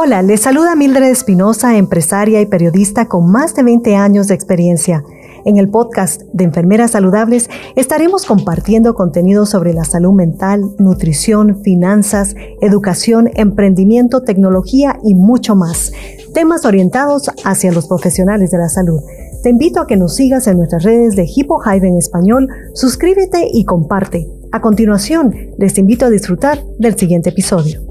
Hola, 0.00 0.22
les 0.22 0.42
saluda 0.42 0.76
Mildred 0.76 1.10
Espinosa, 1.10 1.76
empresaria 1.76 2.40
y 2.40 2.46
periodista 2.46 3.08
con 3.08 3.32
más 3.32 3.56
de 3.56 3.64
20 3.64 3.96
años 3.96 4.28
de 4.28 4.34
experiencia. 4.34 5.02
En 5.44 5.56
el 5.56 5.70
podcast 5.70 6.22
de 6.32 6.44
Enfermeras 6.44 6.92
Saludables 6.92 7.50
estaremos 7.74 8.24
compartiendo 8.24 8.94
contenido 8.94 9.44
sobre 9.44 9.74
la 9.74 9.82
salud 9.82 10.12
mental, 10.12 10.62
nutrición, 10.78 11.64
finanzas, 11.64 12.36
educación, 12.60 13.28
emprendimiento, 13.34 14.22
tecnología 14.22 15.00
y 15.02 15.14
mucho 15.14 15.56
más. 15.56 15.90
Temas 16.32 16.64
orientados 16.64 17.32
hacia 17.44 17.72
los 17.72 17.88
profesionales 17.88 18.52
de 18.52 18.58
la 18.58 18.68
salud. 18.68 19.00
Te 19.42 19.50
invito 19.50 19.80
a 19.80 19.88
que 19.88 19.96
nos 19.96 20.14
sigas 20.14 20.46
en 20.46 20.58
nuestras 20.58 20.84
redes 20.84 21.16
de 21.16 21.26
Hippo 21.26 21.60
Hive 21.60 21.88
en 21.88 21.98
español, 21.98 22.46
suscríbete 22.72 23.48
y 23.52 23.64
comparte. 23.64 24.28
A 24.52 24.60
continuación, 24.60 25.34
les 25.58 25.76
invito 25.76 26.06
a 26.06 26.10
disfrutar 26.10 26.62
del 26.78 26.96
siguiente 26.96 27.30
episodio. 27.30 27.87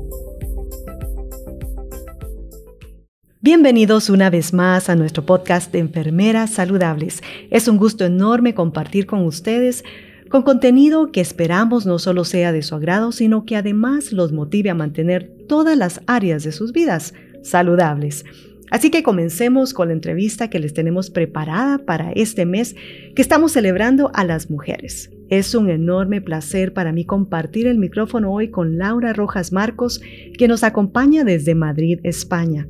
Bienvenidos 3.50 4.10
una 4.10 4.30
vez 4.30 4.52
más 4.52 4.90
a 4.90 4.98
nuestro 4.98 5.26
podcast 5.26 5.72
de 5.72 5.80
Enfermeras 5.80 6.50
Saludables. 6.50 7.24
Es 7.50 7.70
un 7.70 7.78
gusto 7.78 8.04
enorme 8.04 8.54
compartir 8.54 9.06
con 9.06 9.24
ustedes 9.24 9.86
con 10.28 10.42
contenido 10.42 11.14
que 11.14 11.22
esperamos 11.22 11.86
no 11.86 11.98
solo 11.98 12.26
sea 12.26 12.52
de 12.52 12.62
su 12.62 12.76
agrado, 12.76 13.14
sino 13.14 13.46
que 13.46 13.56
además 13.56 14.12
los 14.12 14.34
motive 14.34 14.70
a 14.70 14.76
mantener 14.76 15.32
todas 15.48 15.78
las 15.78 16.02
áreas 16.08 16.44
de 16.44 16.52
sus 16.52 16.74
vidas 16.74 17.14
saludables. 17.42 18.26
Así 18.70 18.92
que 18.92 19.02
comencemos 19.02 19.74
con 19.74 19.88
la 19.88 19.94
entrevista 19.94 20.50
que 20.50 20.60
les 20.60 20.74
tenemos 20.74 21.10
preparada 21.10 21.78
para 21.78 22.12
este 22.12 22.46
mes 22.46 22.76
que 23.16 23.22
estamos 23.22 23.54
celebrando 23.54 24.12
a 24.14 24.26
las 24.26 24.50
mujeres. 24.50 25.10
Es 25.30 25.56
un 25.56 25.70
enorme 25.70 26.20
placer 26.20 26.74
para 26.74 26.92
mí 26.92 27.06
compartir 27.06 27.68
el 27.68 27.78
micrófono 27.78 28.30
hoy 28.30 28.52
con 28.52 28.78
Laura 28.78 29.14
Rojas 29.14 29.54
Marcos, 29.54 30.02
que 30.38 30.50
nos 30.50 30.66
acompaña 30.66 31.24
desde 31.24 31.56
Madrid, 31.56 32.02
España. 32.04 32.68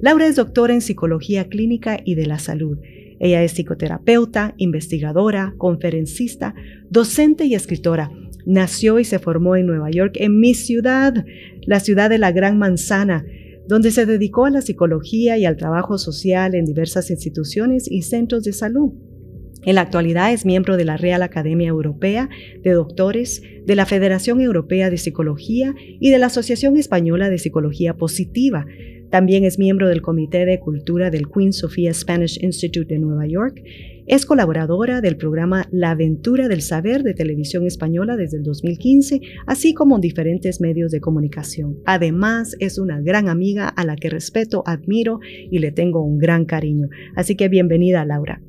Laura 0.00 0.26
es 0.26 0.36
doctora 0.36 0.72
en 0.72 0.80
psicología 0.80 1.48
clínica 1.48 2.00
y 2.04 2.14
de 2.14 2.26
la 2.26 2.38
salud. 2.38 2.78
Ella 3.18 3.42
es 3.42 3.52
psicoterapeuta, 3.52 4.54
investigadora, 4.56 5.54
conferencista, 5.58 6.54
docente 6.88 7.44
y 7.44 7.54
escritora. 7.54 8.10
Nació 8.46 8.98
y 8.98 9.04
se 9.04 9.18
formó 9.18 9.56
en 9.56 9.66
Nueva 9.66 9.90
York, 9.90 10.16
en 10.18 10.40
mi 10.40 10.54
ciudad, 10.54 11.26
la 11.66 11.80
ciudad 11.80 12.08
de 12.08 12.16
la 12.16 12.32
Gran 12.32 12.58
Manzana, 12.58 13.26
donde 13.68 13.90
se 13.90 14.06
dedicó 14.06 14.46
a 14.46 14.50
la 14.50 14.62
psicología 14.62 15.36
y 15.36 15.44
al 15.44 15.58
trabajo 15.58 15.98
social 15.98 16.54
en 16.54 16.64
diversas 16.64 17.10
instituciones 17.10 17.90
y 17.90 18.02
centros 18.02 18.42
de 18.44 18.54
salud. 18.54 18.92
En 19.62 19.74
la 19.74 19.82
actualidad 19.82 20.32
es 20.32 20.46
miembro 20.46 20.78
de 20.78 20.86
la 20.86 20.96
Real 20.96 21.22
Academia 21.22 21.68
Europea 21.68 22.30
de 22.62 22.70
Doctores, 22.70 23.42
de 23.66 23.74
la 23.74 23.84
Federación 23.84 24.40
Europea 24.40 24.88
de 24.88 24.96
Psicología 24.96 25.74
y 25.78 26.08
de 26.08 26.18
la 26.18 26.26
Asociación 26.26 26.78
Española 26.78 27.28
de 27.28 27.36
Psicología 27.36 27.94
Positiva, 27.94 28.64
también 29.10 29.44
es 29.44 29.58
miembro 29.58 29.88
del 29.88 30.02
Comité 30.02 30.46
de 30.46 30.60
Cultura 30.60 31.10
del 31.10 31.28
Queen 31.28 31.52
Sofia 31.52 31.92
Spanish 31.92 32.42
Institute 32.42 32.94
de 32.94 33.00
Nueva 33.00 33.26
York. 33.26 33.60
Es 34.06 34.24
colaboradora 34.24 35.00
del 35.00 35.16
programa 35.16 35.68
La 35.70 35.90
Aventura 35.90 36.48
del 36.48 36.62
Saber 36.62 37.02
de 37.02 37.14
Televisión 37.14 37.66
Española 37.66 38.16
desde 38.16 38.38
el 38.38 38.42
2015, 38.42 39.20
así 39.46 39.74
como 39.74 39.96
en 39.96 40.00
diferentes 40.00 40.60
medios 40.60 40.90
de 40.90 41.00
comunicación. 41.00 41.78
Además, 41.86 42.56
es 42.60 42.78
una 42.78 43.00
gran 43.00 43.28
amiga 43.28 43.68
a 43.68 43.84
la 43.84 43.96
que 43.96 44.10
respeto, 44.10 44.62
admiro 44.66 45.20
y 45.50 45.58
le 45.58 45.72
tengo 45.72 46.02
un 46.02 46.18
gran 46.18 46.44
cariño. 46.44 46.88
Así 47.14 47.36
que 47.36 47.48
bienvenida, 47.48 48.04
Laura. 48.04 48.40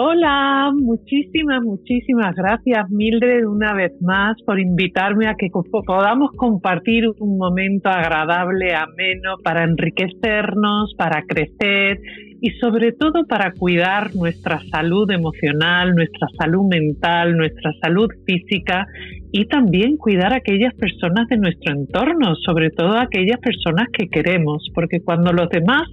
Hola, 0.00 0.70
muchísimas, 0.72 1.60
muchísimas 1.64 2.32
gracias 2.36 2.88
Mildred 2.88 3.44
una 3.44 3.74
vez 3.74 4.00
más 4.00 4.40
por 4.46 4.60
invitarme 4.60 5.26
a 5.26 5.34
que 5.34 5.48
podamos 5.50 6.30
compartir 6.36 7.08
un 7.18 7.36
momento 7.36 7.88
agradable, 7.88 8.76
ameno, 8.76 9.38
para 9.42 9.64
enriquecernos, 9.64 10.94
para 10.96 11.24
crecer 11.26 11.98
y 12.40 12.50
sobre 12.60 12.92
todo 12.92 13.26
para 13.26 13.50
cuidar 13.50 14.14
nuestra 14.14 14.60
salud 14.70 15.10
emocional, 15.10 15.92
nuestra 15.96 16.28
salud 16.38 16.68
mental, 16.70 17.36
nuestra 17.36 17.72
salud 17.82 18.08
física 18.24 18.86
y 19.32 19.46
también 19.46 19.96
cuidar 19.96 20.32
a 20.32 20.36
aquellas 20.36 20.74
personas 20.74 21.26
de 21.28 21.38
nuestro 21.38 21.74
entorno, 21.74 22.36
sobre 22.36 22.70
todo 22.70 22.96
aquellas 22.96 23.40
personas 23.40 23.88
que 23.92 24.08
queremos, 24.08 24.64
porque 24.76 25.00
cuando 25.00 25.32
los 25.32 25.48
demás 25.48 25.88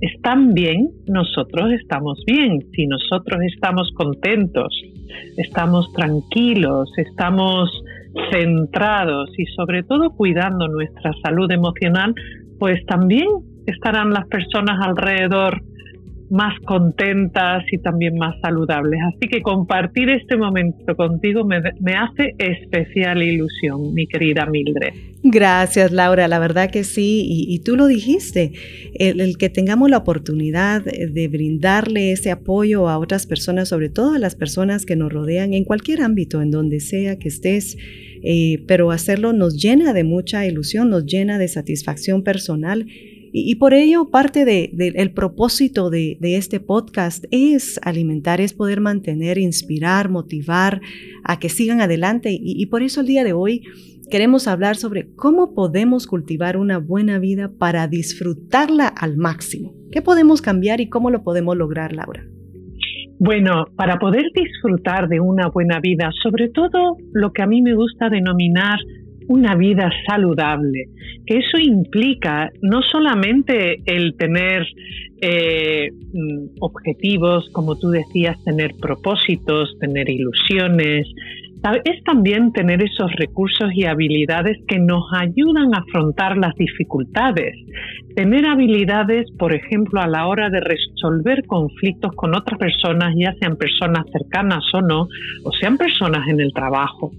están 0.00 0.54
bien, 0.54 0.90
nosotros 1.06 1.72
estamos 1.72 2.22
bien. 2.26 2.60
Si 2.74 2.86
nosotros 2.86 3.40
estamos 3.54 3.90
contentos, 3.94 4.74
estamos 5.36 5.92
tranquilos, 5.92 6.90
estamos 6.96 7.70
centrados 8.30 9.30
y 9.38 9.46
sobre 9.46 9.82
todo 9.82 10.10
cuidando 10.10 10.68
nuestra 10.68 11.12
salud 11.22 11.50
emocional, 11.50 12.14
pues 12.58 12.84
también 12.86 13.28
estarán 13.66 14.12
las 14.12 14.26
personas 14.26 14.84
alrededor 14.84 15.62
más 16.30 16.58
contentas 16.60 17.64
y 17.72 17.78
también 17.78 18.16
más 18.16 18.36
saludables. 18.40 19.00
Así 19.14 19.28
que 19.28 19.42
compartir 19.42 20.08
este 20.10 20.36
momento 20.36 20.94
contigo 20.96 21.44
me, 21.44 21.58
hace 21.94 22.34
especial 22.38 23.22
ilusión, 23.22 23.92
mi 23.92 24.06
querida 24.06 24.46
Mildred. 24.46 24.94
Gracias, 25.22 25.90
Laura. 25.90 26.28
La 26.28 26.38
verdad 26.38 26.70
que 26.70 26.84
sí, 26.84 27.26
y, 27.28 27.58
tú 27.58 27.76
lo 27.76 27.88
dijiste, 27.88 28.52
el, 28.94 29.36
que 29.36 29.50
tengamos 29.50 29.90
la 29.90 29.98
oportunidad 29.98 30.82
de 30.84 31.28
brindarle 31.28 32.12
ese 32.12 32.30
apoyo 32.30 32.88
a 32.88 32.98
otras 32.98 33.26
personas, 33.26 33.68
sobre 33.68 33.90
todo 33.90 34.14
a 34.14 34.18
las 34.18 34.36
personas 34.36 34.86
que 34.86 34.96
nos 34.96 35.12
rodean 35.12 35.52
en 35.52 35.64
cualquier 35.64 36.00
ámbito, 36.00 36.40
en 36.40 36.50
donde 36.50 36.80
sea 36.80 37.18
que 37.18 37.28
estés, 37.28 37.76
eh, 38.22 38.62
pero 38.68 38.92
hacerlo 38.92 39.32
nos 39.32 39.60
llena 39.60 39.92
de 39.92 40.04
mucha 40.04 40.46
ilusión, 40.46 40.90
nos 40.90 41.04
llena 41.06 41.38
de 41.38 41.48
satisfacción 41.48 42.22
personal 42.22 42.86
y, 43.32 43.54
por 43.56 43.74
ello, 43.74 44.10
parte 44.10 44.44
del 44.44 45.12
propósito 45.12 45.90
de, 45.90 46.18
este 46.20 46.60
podcast 46.60 47.24
es 47.30 47.78
alimentar, 47.82 48.40
es 48.40 48.52
poder 48.52 48.80
mantener, 48.80 49.38
inspirar, 49.38 50.08
motivar 50.08 50.80
a 51.24 51.38
que 51.38 51.48
sigan 51.48 51.80
adelante. 51.80 52.30
Y, 52.32 52.66
por 52.66 52.82
eso 52.82 53.00
el 53.00 53.06
día 53.06 53.24
de 53.24 53.32
hoy 53.32 53.62
queremos 54.10 54.48
hablar 54.48 54.76
sobre 54.76 55.14
cómo 55.14 55.54
podemos 55.54 56.06
cultivar 56.06 56.56
una 56.56 56.78
buena 56.78 57.18
vida 57.18 57.50
para 57.56 57.86
disfrutarla 57.86 58.88
al 58.88 59.16
máximo. 59.16 59.74
¿Qué 59.92 60.02
podemos 60.02 60.42
cambiar 60.42 60.80
y 60.80 60.88
cómo 60.88 61.10
lo 61.10 61.22
podemos 61.22 61.56
lograr, 61.56 61.92
Laura? 61.92 62.24
Bueno, 63.22 63.66
para 63.76 63.98
poder 63.98 64.24
disfrutar 64.34 65.06
de 65.08 65.20
una 65.20 65.48
buena 65.48 65.78
vida, 65.78 66.10
sobre 66.22 66.48
todo 66.48 66.96
lo 67.12 67.32
que 67.32 67.42
a 67.42 67.46
mí 67.46 67.60
me 67.60 67.74
gusta 67.74 68.08
denominar 68.08 68.78
una 69.30 69.54
vida 69.54 69.88
saludable, 70.08 70.86
que 71.24 71.38
eso 71.38 71.56
implica 71.56 72.50
no 72.62 72.82
solamente 72.82 73.80
el 73.86 74.16
tener 74.16 74.66
eh, 75.22 75.88
mm, 75.92 76.56
objetivos, 76.58 77.48
como 77.52 77.78
tú 77.78 77.90
decías, 77.90 78.42
tener 78.44 78.72
propósitos, 78.80 79.78
tener 79.78 80.10
ilusiones, 80.10 81.06
es 81.84 82.02
también 82.04 82.52
tener 82.52 82.82
esos 82.82 83.12
recursos 83.12 83.70
y 83.72 83.84
habilidades 83.84 84.58
que 84.66 84.80
nos 84.80 85.04
ayudan 85.12 85.74
a 85.74 85.84
afrontar 85.86 86.36
las 86.36 86.54
dificultades. 86.56 87.54
Tener 88.16 88.46
habilidades, 88.46 89.30
por 89.38 89.52
ejemplo, 89.52 90.00
a 90.00 90.08
la 90.08 90.26
hora 90.26 90.50
de 90.50 90.58
resolver 90.58 91.46
conflictos 91.46 92.12
con 92.16 92.34
otras 92.34 92.58
personas, 92.58 93.14
ya 93.16 93.32
sean 93.38 93.56
personas 93.56 94.06
cercanas 94.10 94.64
o 94.72 94.80
no, 94.80 95.06
o 95.44 95.52
sean 95.52 95.76
personas 95.76 96.26
en 96.28 96.40
el 96.40 96.52
trabajo 96.52 97.12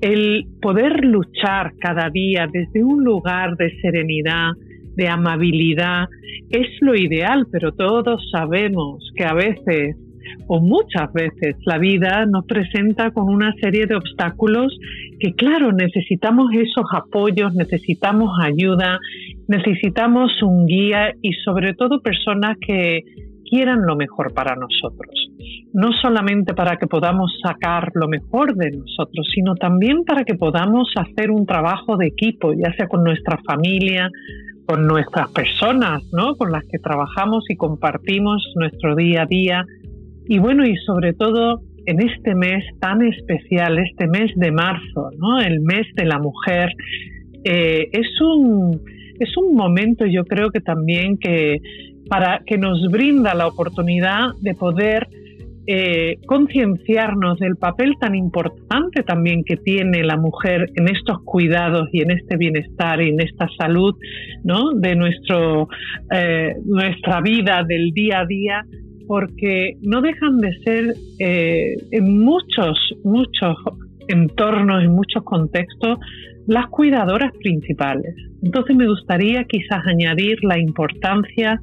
el 0.00 0.46
poder 0.60 1.04
luchar 1.04 1.72
cada 1.80 2.10
día 2.10 2.46
desde 2.52 2.82
un 2.82 3.04
lugar 3.04 3.56
de 3.56 3.70
serenidad, 3.80 4.52
de 4.96 5.08
amabilidad, 5.08 6.08
es 6.50 6.68
lo 6.80 6.94
ideal, 6.94 7.46
pero 7.50 7.72
todos 7.72 8.22
sabemos 8.30 9.12
que 9.16 9.24
a 9.24 9.34
veces 9.34 9.96
o 10.48 10.60
muchas 10.60 11.12
veces 11.12 11.56
la 11.64 11.78
vida 11.78 12.26
nos 12.26 12.46
presenta 12.46 13.10
con 13.10 13.28
una 13.28 13.52
serie 13.60 13.86
de 13.86 13.96
obstáculos 13.96 14.76
que 15.18 15.34
claro, 15.34 15.72
necesitamos 15.72 16.52
esos 16.52 16.84
apoyos, 16.92 17.54
necesitamos 17.54 18.30
ayuda, 18.42 18.98
necesitamos 19.48 20.30
un 20.42 20.66
guía 20.66 21.12
y 21.22 21.32
sobre 21.44 21.74
todo 21.74 22.00
personas 22.00 22.56
que 22.60 23.02
quieran 23.48 23.86
lo 23.86 23.96
mejor 23.96 24.34
para 24.34 24.56
nosotros. 24.56 25.25
No 25.72 25.92
solamente 26.00 26.54
para 26.54 26.76
que 26.76 26.86
podamos 26.86 27.32
sacar 27.42 27.90
lo 27.94 28.08
mejor 28.08 28.54
de 28.54 28.70
nosotros, 28.70 29.26
sino 29.34 29.54
también 29.54 30.04
para 30.04 30.24
que 30.24 30.34
podamos 30.34 30.92
hacer 30.96 31.30
un 31.30 31.46
trabajo 31.46 31.96
de 31.96 32.06
equipo, 32.06 32.52
ya 32.52 32.72
sea 32.74 32.88
con 32.88 33.04
nuestra 33.04 33.38
familia, 33.46 34.10
con 34.66 34.86
nuestras 34.86 35.30
personas, 35.30 36.02
¿no? 36.12 36.34
Con 36.36 36.50
las 36.50 36.64
que 36.64 36.78
trabajamos 36.78 37.44
y 37.48 37.56
compartimos 37.56 38.42
nuestro 38.56 38.96
día 38.96 39.22
a 39.22 39.26
día. 39.26 39.64
Y 40.28 40.38
bueno, 40.38 40.66
y 40.66 40.76
sobre 40.78 41.12
todo 41.12 41.60
en 41.86 42.00
este 42.00 42.34
mes 42.34 42.64
tan 42.80 43.02
especial, 43.02 43.78
este 43.78 44.08
mes 44.08 44.32
de 44.34 44.50
marzo, 44.50 45.10
¿no? 45.18 45.40
El 45.40 45.60
mes 45.60 45.86
de 45.94 46.04
la 46.04 46.18
mujer, 46.18 46.70
eh, 47.44 47.88
es 47.92 48.20
un 48.20 48.80
es 49.18 49.36
un 49.36 49.54
momento, 49.54 50.06
yo 50.06 50.24
creo 50.24 50.50
que 50.50 50.60
también 50.60 51.16
que, 51.18 51.60
para 52.08 52.40
que 52.44 52.58
nos 52.58 52.90
brinda 52.90 53.34
la 53.34 53.46
oportunidad 53.46 54.28
de 54.40 54.54
poder 54.54 55.08
eh, 55.68 56.18
concienciarnos 56.26 57.38
del 57.38 57.56
papel 57.56 57.94
tan 58.00 58.14
importante 58.14 59.02
también 59.02 59.42
que 59.42 59.56
tiene 59.56 60.04
la 60.04 60.16
mujer 60.16 60.70
en 60.76 60.88
estos 60.88 61.22
cuidados 61.24 61.88
y 61.92 62.02
en 62.02 62.12
este 62.12 62.36
bienestar 62.36 63.02
y 63.02 63.08
en 63.08 63.20
esta 63.20 63.48
salud 63.58 63.94
¿no? 64.44 64.70
de 64.74 64.94
nuestro, 64.94 65.68
eh, 66.12 66.54
nuestra 66.64 67.20
vida 67.20 67.64
del 67.66 67.90
día 67.90 68.20
a 68.20 68.26
día, 68.26 68.64
porque 69.08 69.74
no 69.82 70.02
dejan 70.02 70.38
de 70.38 70.52
ser 70.64 70.94
eh, 71.18 71.74
en 71.90 72.18
muchos, 72.18 72.78
muchos 73.02 73.56
entornos, 74.06 74.84
en 74.84 74.92
muchos 74.92 75.24
contextos, 75.24 75.98
las 76.46 76.66
cuidadoras 76.68 77.32
principales. 77.40 78.14
Entonces 78.42 78.76
me 78.76 78.86
gustaría 78.86 79.42
quizás 79.44 79.84
añadir 79.84 80.38
la 80.44 80.60
importancia 80.60 81.60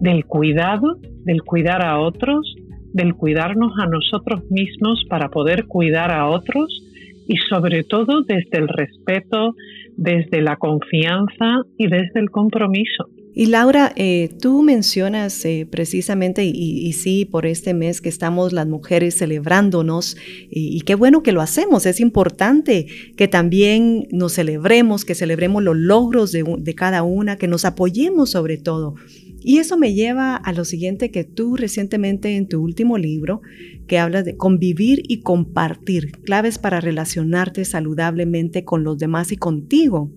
del 0.00 0.24
cuidado, 0.24 0.98
del 1.24 1.42
cuidar 1.42 1.84
a 1.84 1.98
otros, 1.98 2.56
del 2.92 3.14
cuidarnos 3.14 3.72
a 3.78 3.86
nosotros 3.86 4.42
mismos 4.50 5.04
para 5.08 5.28
poder 5.28 5.66
cuidar 5.66 6.10
a 6.10 6.28
otros 6.28 6.82
y 7.26 7.36
sobre 7.48 7.84
todo 7.84 8.22
desde 8.22 8.58
el 8.58 8.68
respeto, 8.68 9.54
desde 9.96 10.42
la 10.42 10.56
confianza 10.56 11.62
y 11.78 11.86
desde 11.86 12.20
el 12.20 12.30
compromiso. 12.30 13.08
Y 13.34 13.46
Laura, 13.46 13.92
eh, 13.96 14.28
tú 14.42 14.62
mencionas 14.62 15.42
eh, 15.46 15.66
precisamente, 15.70 16.44
y, 16.44 16.92
sí, 16.92 17.24
por 17.24 17.46
este 17.46 17.72
mes 17.72 18.02
que 18.02 18.10
estamos 18.10 18.52
las 18.52 18.66
mujeres 18.66 19.16
celebrándonos, 19.16 20.18
y, 20.50 20.82
qué 20.82 20.94
bueno 20.94 21.22
que 21.22 21.32
lo 21.32 21.40
hacemos, 21.40 21.86
es 21.86 21.98
importante 22.00 22.86
que 23.16 23.28
también 23.28 24.06
nos 24.10 24.34
celebremos, 24.34 25.06
que 25.06 25.14
celebremos 25.14 25.62
los 25.62 25.76
logros 25.76 26.32
de 26.32 26.74
cada 26.74 27.02
una, 27.04 27.36
que 27.36 27.48
nos 27.48 27.64
apoyemos 27.64 28.30
sobre 28.30 28.58
todo. 28.58 28.96
Y 29.44 29.58
eso 29.58 29.76
me 29.76 29.94
lleva 29.94 30.36
a 30.36 30.52
lo 30.52 30.64
siguiente 30.64 31.10
que 31.10 31.24
tú 31.24 31.56
recientemente 31.56 32.36
en 32.36 32.48
tu 32.48 32.62
último 32.62 32.98
libro, 32.98 33.40
que 33.86 33.98
hablas 33.98 34.24
de 34.24 34.36
convivir 34.36 35.02
y 35.08 35.20
compartir, 35.20 36.12
claves 36.24 36.58
para 36.58 36.80
relacionarte 36.80 37.64
saludablemente 37.64 38.64
con 38.64 38.84
los 38.84 38.98
demás 38.98 39.32
y 39.32 39.36
contigo. 39.36 40.10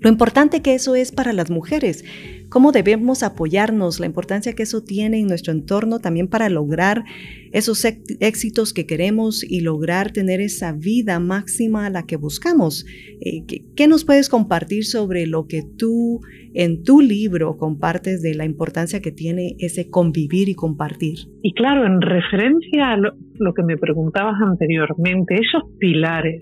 Lo 0.00 0.08
importante 0.08 0.62
que 0.62 0.74
eso 0.74 0.94
es 0.94 1.10
para 1.10 1.32
las 1.32 1.50
mujeres, 1.50 2.04
cómo 2.48 2.72
debemos 2.72 3.22
apoyarnos, 3.22 4.00
la 4.00 4.06
importancia 4.06 4.54
que 4.54 4.62
eso 4.62 4.82
tiene 4.82 5.20
en 5.20 5.26
nuestro 5.26 5.52
entorno 5.52 5.98
también 5.98 6.28
para 6.28 6.48
lograr 6.48 7.04
esos 7.52 7.84
éxitos 7.84 8.72
que 8.72 8.86
queremos 8.86 9.42
y 9.42 9.60
lograr 9.60 10.12
tener 10.12 10.40
esa 10.40 10.72
vida 10.72 11.18
máxima 11.20 11.86
a 11.86 11.90
la 11.90 12.04
que 12.04 12.16
buscamos. 12.16 12.86
Eh, 13.20 13.44
¿Qué 13.74 13.88
nos 13.88 14.04
puedes 14.04 14.28
compartir 14.28 14.84
sobre 14.84 15.26
lo 15.26 15.46
que 15.46 15.62
tú 15.76 16.20
en 16.54 16.82
tu 16.82 17.00
libro 17.00 17.56
compartes 17.56 18.22
de 18.22 18.34
la 18.34 18.44
importancia 18.44 19.00
que 19.00 19.12
tiene 19.12 19.56
ese 19.58 19.90
convivir 19.90 20.48
y 20.48 20.54
compartir? 20.54 21.18
Y 21.42 21.54
claro, 21.54 21.86
en 21.86 22.00
referencia 22.00 22.92
a 22.92 22.96
lo 22.96 23.54
que 23.54 23.62
me 23.62 23.76
preguntabas 23.76 24.36
anteriormente, 24.42 25.34
esos 25.36 25.62
pilares 25.78 26.40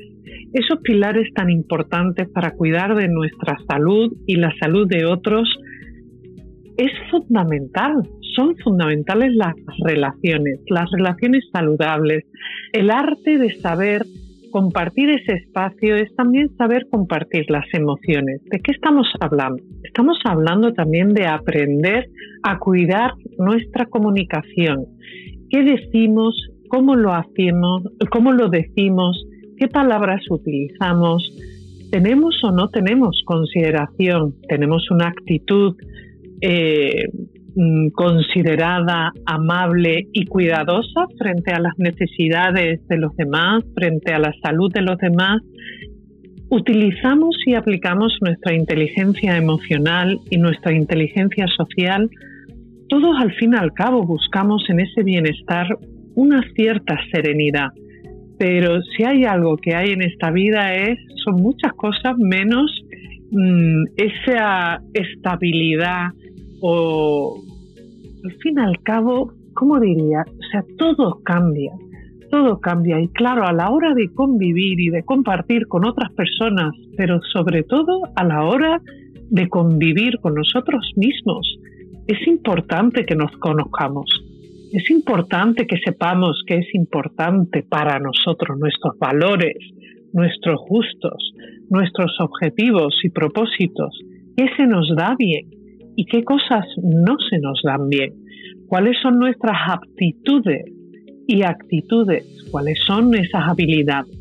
esos 0.52 0.80
pilares 0.82 1.32
tan 1.34 1.50
importantes 1.50 2.28
para 2.28 2.52
cuidar 2.52 2.94
de 2.94 3.08
nuestra 3.08 3.56
salud 3.68 4.12
y 4.26 4.36
la 4.36 4.52
salud 4.58 4.86
de 4.88 5.04
otros, 5.04 5.48
es 6.76 6.90
fundamental, 7.10 7.94
son 8.34 8.56
fundamentales 8.58 9.34
las 9.34 9.54
relaciones, 9.84 10.60
las 10.68 10.90
relaciones 10.90 11.44
saludables. 11.52 12.24
El 12.72 12.90
arte 12.90 13.38
de 13.38 13.54
saber 13.60 14.04
compartir 14.50 15.10
ese 15.10 15.34
espacio 15.34 15.96
es 15.96 16.14
también 16.14 16.54
saber 16.56 16.86
compartir 16.90 17.44
las 17.48 17.66
emociones. 17.72 18.42
¿De 18.44 18.60
qué 18.60 18.72
estamos 18.72 19.06
hablando? 19.20 19.62
Estamos 19.84 20.18
hablando 20.24 20.72
también 20.72 21.14
de 21.14 21.26
aprender 21.26 22.08
a 22.42 22.58
cuidar 22.58 23.12
nuestra 23.38 23.86
comunicación. 23.86 24.86
¿Qué 25.50 25.62
decimos? 25.62 26.34
¿Cómo 26.68 26.96
lo 26.96 27.12
hacemos? 27.12 27.82
¿Cómo 28.10 28.32
lo 28.32 28.48
decimos? 28.48 29.26
qué 29.56 29.68
palabras 29.68 30.20
utilizamos, 30.30 31.32
tenemos 31.90 32.42
o 32.44 32.50
no 32.50 32.68
tenemos 32.68 33.22
consideración, 33.24 34.34
tenemos 34.48 34.90
una 34.90 35.08
actitud 35.08 35.76
eh, 36.40 37.04
mm, 37.54 37.88
considerada, 37.88 39.12
amable 39.24 40.06
y 40.12 40.26
cuidadosa 40.26 41.06
frente 41.18 41.52
a 41.52 41.60
las 41.60 41.78
necesidades 41.78 42.86
de 42.88 42.96
los 42.98 43.14
demás, 43.16 43.64
frente 43.74 44.12
a 44.12 44.18
la 44.18 44.32
salud 44.42 44.72
de 44.72 44.82
los 44.82 44.98
demás, 44.98 45.40
utilizamos 46.48 47.36
y 47.46 47.54
aplicamos 47.54 48.16
nuestra 48.20 48.54
inteligencia 48.54 49.36
emocional 49.36 50.20
y 50.30 50.38
nuestra 50.38 50.72
inteligencia 50.72 51.46
social, 51.56 52.08
todos 52.88 53.16
al 53.18 53.32
fin 53.34 53.54
y 53.54 53.56
al 53.56 53.72
cabo 53.72 54.04
buscamos 54.04 54.64
en 54.68 54.80
ese 54.80 55.02
bienestar 55.02 55.66
una 56.14 56.42
cierta 56.54 56.98
serenidad. 57.12 57.70
Pero 58.38 58.82
si 58.82 59.04
hay 59.04 59.24
algo 59.24 59.56
que 59.56 59.74
hay 59.74 59.92
en 59.92 60.02
esta 60.02 60.30
vida 60.30 60.74
es, 60.74 60.98
son 61.24 61.42
muchas 61.42 61.72
cosas 61.72 62.16
menos 62.18 62.70
mm, 63.30 63.84
esa 63.96 64.80
estabilidad 64.92 66.08
o 66.60 67.40
al 68.24 68.32
fin 68.42 68.56
y 68.58 68.60
al 68.60 68.82
cabo, 68.82 69.32
¿cómo 69.54 69.80
diría? 69.80 70.24
O 70.26 70.50
sea, 70.50 70.64
todo 70.78 71.20
cambia, 71.24 71.72
todo 72.30 72.60
cambia. 72.60 73.00
Y 73.00 73.08
claro, 73.08 73.46
a 73.46 73.52
la 73.52 73.70
hora 73.70 73.94
de 73.94 74.12
convivir 74.12 74.80
y 74.80 74.90
de 74.90 75.04
compartir 75.04 75.66
con 75.68 75.86
otras 75.86 76.12
personas, 76.12 76.72
pero 76.96 77.20
sobre 77.32 77.62
todo 77.62 78.02
a 78.14 78.24
la 78.24 78.44
hora 78.44 78.80
de 79.30 79.48
convivir 79.48 80.18
con 80.20 80.34
nosotros 80.34 80.92
mismos, 80.96 81.58
es 82.06 82.26
importante 82.26 83.04
que 83.04 83.16
nos 83.16 83.32
conozcamos. 83.38 84.06
Es 84.72 84.90
importante 84.90 85.66
que 85.66 85.78
sepamos 85.84 86.42
que 86.46 86.58
es 86.58 86.74
importante 86.74 87.62
para 87.62 87.98
nosotros 87.98 88.58
nuestros 88.58 88.98
valores, 88.98 89.56
nuestros 90.12 90.60
gustos, 90.68 91.32
nuestros 91.70 92.16
objetivos 92.20 92.94
y 93.02 93.10
propósitos, 93.10 93.98
qué 94.36 94.46
se 94.56 94.66
nos 94.66 94.94
da 94.96 95.14
bien 95.18 95.55
y 95.96 96.04
qué 96.04 96.22
cosas 96.22 96.64
no 96.82 97.16
se 97.30 97.38
nos 97.38 97.60
dan 97.64 97.88
bien, 97.88 98.12
cuáles 98.68 98.96
son 99.02 99.18
nuestras 99.18 99.56
aptitudes 99.68 100.64
y 101.26 101.42
actitudes, 101.42 102.24
cuáles 102.50 102.78
son 102.86 103.14
esas 103.14 103.48
habilidades. 103.48 104.14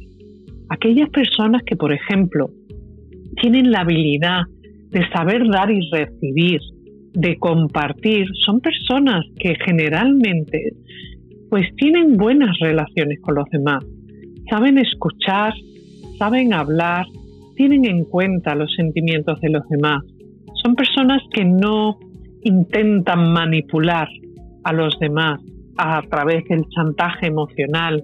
Aquellas 0.70 1.10
personas 1.10 1.62
que, 1.64 1.76
por 1.76 1.94
ejemplo, 1.94 2.50
tienen 3.42 3.72
la 3.72 3.82
habilidad 3.82 4.44
de 4.90 5.08
saber 5.10 5.48
dar 5.50 5.70
y 5.70 5.82
recibir, 5.92 6.62
de 7.14 7.38
compartir 7.38 8.26
son 8.46 8.62
personas 8.62 9.26
que 9.38 9.56
generalmente 9.66 10.74
pues 11.50 11.68
tienen 11.78 12.18
buenas 12.18 12.58
relaciones 12.60 13.20
con 13.22 13.36
los 13.36 13.46
demás, 13.50 13.86
saben 14.50 14.78
escuchar, 14.78 15.54
saben 16.18 16.54
hablar, 16.54 17.06
tienen 17.56 17.86
en 17.86 18.04
cuenta 18.06 18.56
los 18.56 18.74
sentimientos 18.76 19.40
de 19.42 19.50
los 19.50 19.68
demás. 19.70 20.04
Son 20.66 20.74
personas 20.74 21.22
que 21.32 21.46
no 21.46 22.00
intentan 22.42 23.32
manipular 23.32 24.08
a 24.64 24.74
los 24.74 24.98
demás 24.98 25.40
a 25.78 26.02
través 26.10 26.44
del 26.46 26.64
chantaje 26.70 27.28
emocional 27.28 28.04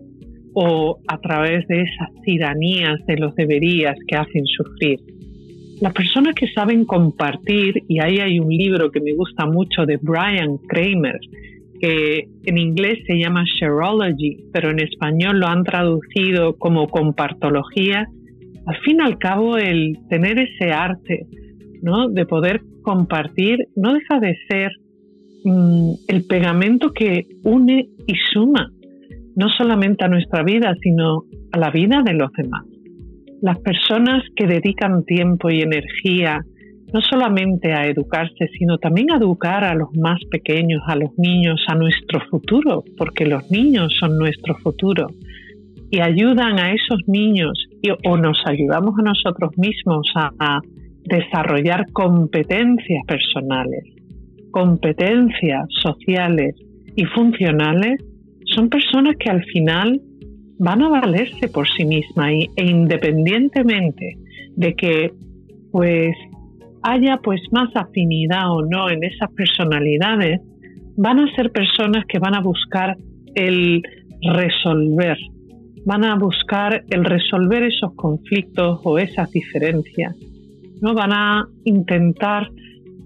o 0.54 1.00
a 1.08 1.18
través 1.18 1.68
de 1.68 1.82
esas 1.82 2.10
tiranías 2.24 3.04
de 3.08 3.18
los 3.18 3.34
deberías 3.34 3.96
que 4.08 4.16
hacen 4.16 4.46
sufrir 4.46 5.00
las 5.82 5.92
personas 5.94 6.36
que 6.36 6.48
saben 6.50 6.86
compartir, 6.86 7.74
y 7.88 8.00
ahí 8.00 8.20
hay 8.20 8.40
un 8.40 8.50
libro 8.50 8.92
que 8.92 9.02
me 9.02 9.14
gusta 9.14 9.48
mucho 9.48 9.88
de 9.88 9.98
Brian 10.00 10.58
Kramer, 10.68 11.20
que 11.80 12.28
en 12.46 12.58
inglés 12.60 13.00
se 13.08 13.18
llama 13.18 13.44
Shareology, 13.44 14.38
pero 14.54 14.70
en 14.70 14.80
español 14.80 15.40
lo 15.40 15.48
han 15.48 15.64
traducido 15.64 16.56
como 16.58 16.88
compartología. 16.88 18.08
Al 18.68 18.78
fin 18.82 18.98
y 19.00 19.02
al 19.02 19.18
cabo, 19.18 19.58
el 19.58 19.98
tener 20.08 20.38
ese 20.38 20.72
arte 20.72 21.26
¿no? 21.82 22.10
de 22.10 22.26
poder 22.26 22.62
compartir 22.82 23.68
no 23.76 23.94
deja 23.94 24.20
de 24.20 24.36
ser 24.50 24.72
mm, 25.44 25.92
el 26.08 26.26
pegamento 26.26 26.92
que 26.92 27.28
une 27.44 27.90
y 28.08 28.14
suma, 28.34 28.72
no 29.36 29.50
solamente 29.50 30.06
a 30.06 30.08
nuestra 30.08 30.44
vida, 30.44 30.76
sino 30.82 31.24
a 31.52 31.58
la 31.58 31.72
vida 31.72 32.02
de 32.04 32.14
los 32.14 32.32
demás 32.34 32.66
las 33.42 33.60
personas 33.60 34.24
que 34.36 34.48
dedican 34.48 35.04
tiempo 35.04 35.50
y 35.50 35.62
energía 35.62 36.46
no 36.94 37.02
solamente 37.02 37.72
a 37.72 37.88
educarse, 37.88 38.50
sino 38.58 38.78
también 38.78 39.12
a 39.12 39.18
educar 39.18 39.64
a 39.64 39.74
los 39.74 39.96
más 39.96 40.20
pequeños, 40.30 40.82
a 40.88 40.96
los 40.98 41.18
niños, 41.18 41.64
a 41.68 41.76
nuestro 41.76 42.20
futuro, 42.30 42.84
porque 42.98 43.26
los 43.26 43.50
niños 43.50 43.96
son 43.98 44.18
nuestro 44.18 44.56
futuro, 44.58 45.08
y 45.90 46.02
ayudan 46.02 46.60
a 46.60 46.74
esos 46.74 47.00
niños 47.08 47.54
o 48.06 48.18
nos 48.18 48.38
ayudamos 48.46 48.94
a 49.00 49.04
nosotros 49.04 49.58
mismos 49.58 50.06
a 50.16 50.60
desarrollar 51.12 51.86
competencias 51.92 53.06
personales, 53.06 53.84
competencias 54.52 55.68
sociales 55.82 56.56
y 56.96 57.06
funcionales, 57.06 58.02
son 58.46 58.70
personas 58.70 59.16
que 59.18 59.30
al 59.30 59.44
final 59.46 60.02
van 60.58 60.82
a 60.82 60.90
valerse 60.90 61.48
por 61.48 61.68
sí 61.70 61.86
misma 61.86 62.34
y, 62.34 62.50
e 62.56 62.66
independientemente 62.66 64.18
de 64.56 64.74
que 64.74 65.12
pues 65.72 66.16
haya 66.84 67.18
pues 67.24 67.42
más 67.52 67.70
afinidad 67.76 68.52
o 68.52 68.64
no 68.64 68.90
en 68.90 69.04
esas 69.04 69.32
personalidades, 69.32 70.42
van 70.98 71.20
a 71.20 71.36
ser 71.36 71.52
personas 71.52 72.06
que 72.08 72.20
van 72.20 72.36
a 72.36 72.42
buscar 72.42 72.98
el 73.36 73.82
resolver, 74.22 75.18
van 75.86 76.04
a 76.04 76.16
buscar 76.16 76.84
el 76.90 77.06
resolver 77.06 77.64
esos 77.64 77.94
conflictos 77.96 78.80
o 78.84 79.00
esas 79.00 79.32
diferencias, 79.32 80.16
¿no? 80.82 80.94
van 80.94 81.14
a 81.14 81.48
intentar 81.64 82.50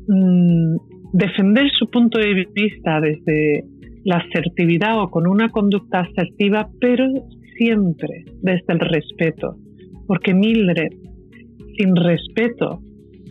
mm, 0.08 0.76
defender 1.14 1.70
su 1.78 1.90
punto 1.90 2.20
de 2.20 2.48
vista 2.54 3.00
desde 3.00 3.66
la 4.04 4.18
asertividad 4.18 5.02
o 5.02 5.10
con 5.10 5.28
una 5.28 5.50
conducta 5.50 6.02
asertiva, 6.02 6.70
pero 6.80 7.06
siempre 7.58 8.26
desde 8.42 8.74
el 8.74 8.80
respeto. 8.80 9.56
Porque 10.08 10.34
Mildred, 10.34 10.92
sin 11.78 11.96
respeto 11.96 12.80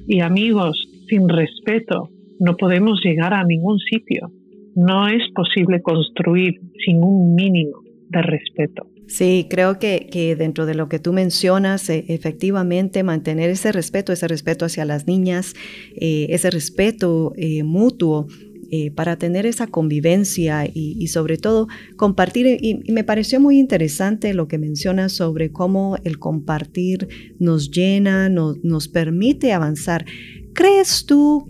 y 0.07 0.21
amigos 0.21 0.77
sin 1.09 1.29
respeto, 1.29 2.11
no 2.41 2.57
podemos 2.57 3.01
llegar 3.05 3.35
a 3.35 3.45
ningún 3.45 3.79
sitio. 3.79 4.31
No 4.75 5.07
es 5.07 5.23
posible 5.35 5.83
construir 5.83 6.61
sin 6.85 7.03
un 7.03 7.35
mínimo 7.35 7.83
de 8.09 8.23
respeto. 8.23 8.87
Sí, 9.07 9.47
creo 9.51 9.79
que, 9.79 10.35
dentro 10.39 10.67
de 10.67 10.75
lo 10.75 10.89
que 10.89 10.99
tú 10.99 11.13
mencionas, 11.13 11.89
eh, 11.91 12.05
efectivamente 12.09 13.03
mantener 13.03 13.51
ese 13.51 13.71
respeto, 13.71 14.13
ese 14.13 14.29
respeto 14.29 14.65
hacia 14.65 14.85
las 14.85 15.07
niñas, 15.07 15.55
eh, 15.97 16.27
ese 16.31 16.51
respeto 16.51 17.33
eh, 17.37 17.63
mutuo 17.63 18.27
para 18.97 19.17
tener 19.17 19.47
esa 19.47 19.69
convivencia 19.69 20.69
y, 20.73 21.07
sobre 21.07 21.37
todo 21.39 21.69
compartir. 21.97 22.59
Y, 22.61 22.91
me 22.91 23.05
pareció 23.05 23.39
muy 23.39 23.61
interesante 23.61 24.35
lo 24.35 24.49
que 24.49 24.59
mencionas 24.59 25.13
sobre 25.13 25.53
cómo 25.53 25.97
el 26.03 26.19
compartir 26.19 27.07
nos 27.39 27.71
llena, 27.71 28.29
nos 28.29 28.89
permite 28.89 29.53
avanzar. 29.53 30.05
¿Crees 30.55 31.07
tú, 31.07 31.47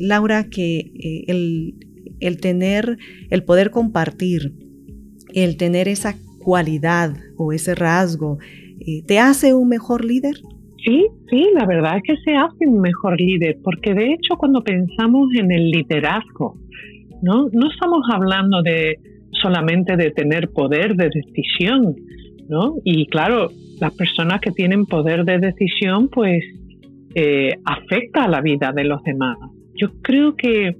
Laura, 0.00 0.50
que 0.50 1.24
el, 1.28 1.76
el 2.20 2.36
tener, 2.40 2.98
el 3.30 3.42
poder 3.42 3.70
compartir, 3.70 4.52
el 5.32 5.56
tener 5.56 5.88
esa 5.88 6.18
o 7.36 7.52
ese 7.52 7.74
rasgo 7.74 8.38
eh, 8.80 9.02
te 9.06 9.18
hace 9.18 9.54
un 9.54 9.68
mejor 9.68 10.04
líder? 10.04 10.34
Sí, 10.84 11.06
sí, 11.28 11.46
la 11.54 11.66
verdad 11.66 11.98
es 11.98 12.02
que 12.02 12.16
se 12.24 12.34
hace 12.34 12.66
un 12.66 12.80
mejor 12.80 13.20
líder, 13.20 13.58
porque 13.62 13.92
de 13.92 14.14
hecho 14.14 14.36
cuando 14.36 14.62
pensamos 14.62 15.28
en 15.34 15.52
el 15.52 15.70
liderazgo, 15.70 16.56
no, 17.22 17.48
no 17.52 17.70
estamos 17.70 18.02
hablando 18.10 18.62
de 18.62 18.98
solamente 19.32 19.96
de 19.96 20.10
tener 20.10 20.48
poder 20.50 20.96
de 20.96 21.10
decisión, 21.10 21.96
¿no? 22.48 22.76
Y 22.84 23.06
claro, 23.06 23.50
las 23.78 23.94
personas 23.94 24.40
que 24.40 24.52
tienen 24.52 24.86
poder 24.86 25.24
de 25.24 25.38
decisión, 25.38 26.08
pues 26.08 26.42
eh, 27.14 27.50
afecta 27.64 28.24
a 28.24 28.28
la 28.28 28.40
vida 28.40 28.72
de 28.72 28.84
los 28.84 29.02
demás. 29.02 29.36
Yo 29.74 29.88
creo 30.02 30.34
que, 30.36 30.76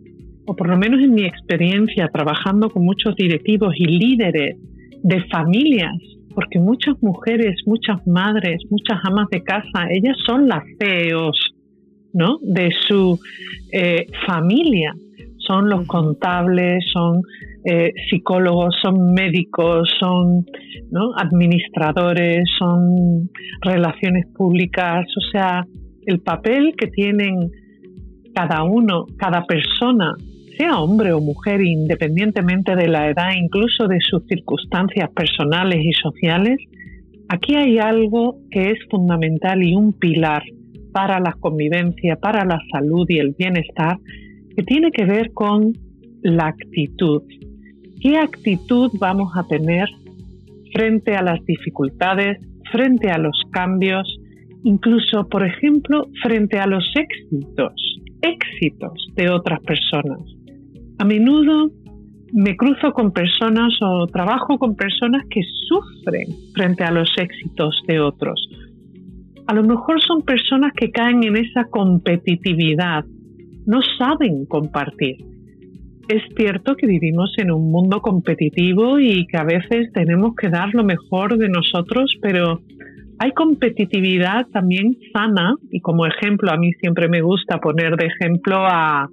o 0.46 0.56
por 0.56 0.68
lo 0.68 0.76
menos 0.78 1.00
en 1.00 1.14
mi 1.14 1.24
experiencia 1.24 2.08
trabajando 2.08 2.70
con 2.70 2.84
muchos 2.84 3.14
directivos 3.16 3.74
y 3.76 3.86
líderes 3.86 4.56
de 5.02 5.23
familias, 5.25 5.95
porque 6.35 6.59
muchas 6.59 6.95
mujeres, 7.02 7.61
muchas 7.66 8.07
madres, 8.07 8.62
muchas 8.71 8.99
amas 9.04 9.28
de 9.30 9.42
casa, 9.42 9.87
ellas 9.90 10.16
son 10.26 10.49
las 10.49 10.62
CEOs 10.78 11.54
¿no? 12.12 12.38
de 12.42 12.71
su 12.88 13.19
eh, 13.73 14.07
familia. 14.26 14.95
Son 15.38 15.69
los 15.69 15.87
contables, 15.87 16.85
son 16.92 17.23
eh, 17.64 17.92
psicólogos, 18.09 18.75
son 18.83 19.12
médicos, 19.12 19.90
son 19.99 20.47
administradores, 21.16 22.49
son 22.59 23.30
relaciones 23.62 24.26
públicas, 24.37 25.07
o 25.16 25.21
sea, 25.33 25.64
el 26.07 26.21
papel 26.21 26.75
que 26.76 26.88
tienen 26.88 27.50
cada 28.35 28.64
uno, 28.64 29.07
cada 29.19 29.45
persona 29.45 30.14
sea 30.61 30.79
hombre 30.79 31.14
o 31.14 31.21
mujer, 31.21 31.62
independientemente 31.62 32.76
de 32.76 32.87
la 32.87 33.09
edad, 33.09 33.31
incluso 33.35 33.88
de 33.88 33.99
sus 34.00 34.26
circunstancias 34.26 35.09
personales 35.11 35.81
y 35.83 35.93
sociales, 35.93 36.59
aquí 37.31 37.55
hay 37.55 37.79
algo 37.79 38.37
que 38.50 38.73
es 38.73 38.79
fundamental 38.90 39.62
y 39.62 39.75
un 39.75 39.95
pilar 39.95 40.43
para 40.93 41.19
la 41.19 41.33
convivencia, 41.40 42.17
para 42.17 42.45
la 42.45 42.59
salud 42.71 43.07
y 43.09 43.21
el 43.21 43.35
bienestar, 43.38 43.97
que 44.55 44.62
tiene 44.62 44.90
que 44.90 45.07
ver 45.07 45.33
con 45.33 45.73
la 46.23 46.49
actitud. 46.49 47.23
¿Qué 48.02 48.19
actitud 48.19 48.90
vamos 49.00 49.33
a 49.37 49.45
tener 49.45 49.88
frente 50.75 51.17
a 51.17 51.23
las 51.23 51.43
dificultades, 51.47 52.38
frente 52.71 53.11
a 53.11 53.17
los 53.17 53.45
cambios, 53.50 54.21
incluso, 54.62 55.26
por 55.26 55.47
ejemplo, 55.47 56.07
frente 56.23 56.59
a 56.59 56.67
los 56.67 56.85
éxitos, 56.95 57.73
éxitos 58.21 59.07
de 59.17 59.31
otras 59.31 59.61
personas? 59.61 60.21
A 61.00 61.04
menudo 61.07 61.71
me 62.35 62.57
cruzo 62.59 62.92
con 62.92 63.11
personas 63.12 63.73
o 63.80 64.07
trabajo 64.07 64.59
con 64.59 64.76
personas 64.76 65.25
que 65.30 65.40
sufren 65.66 66.26
frente 66.54 66.85
a 66.85 66.90
los 66.90 67.09
éxitos 67.16 67.80
de 67.88 68.00
otros. 68.00 68.47
A 69.47 69.54
lo 69.54 69.62
mejor 69.62 70.02
son 70.02 70.21
personas 70.21 70.75
que 70.76 70.90
caen 70.90 71.25
en 71.25 71.38
esa 71.38 71.64
competitividad, 71.71 73.07
no 73.64 73.80
saben 73.99 74.45
compartir. 74.45 75.16
Es 76.07 76.23
cierto 76.37 76.76
que 76.76 76.87
vivimos 76.87 77.33
en 77.38 77.50
un 77.50 77.73
mundo 77.73 78.02
competitivo 78.02 79.00
y 79.00 79.26
que 79.26 79.38
a 79.38 79.45
veces 79.45 79.90
tenemos 79.95 80.35
que 80.35 80.50
dar 80.50 80.75
lo 80.75 80.85
mejor 80.85 81.38
de 81.38 81.49
nosotros, 81.49 82.14
pero 82.21 82.61
hay 83.19 83.33
competitividad 83.33 84.49
también 84.49 84.99
sana 85.14 85.54
y 85.71 85.80
como 85.80 86.04
ejemplo 86.04 86.50
a 86.50 86.59
mí 86.59 86.75
siempre 86.75 87.09
me 87.09 87.23
gusta 87.23 87.59
poner 87.59 87.97
de 87.97 88.04
ejemplo 88.04 88.59
a 88.59 89.09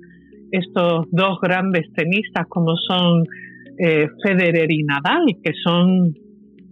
estos 0.52 1.08
dos 1.12 1.40
grandes 1.42 1.92
tenistas 1.94 2.48
como 2.48 2.76
son 2.76 3.26
eh, 3.78 4.08
Federer 4.24 4.72
y 4.72 4.84
Nadal, 4.84 5.26
que 5.44 5.54
son 5.64 6.14